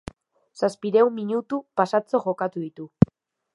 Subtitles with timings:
[0.61, 2.91] Zazpirehun minutu pasatxo jokatu ditu.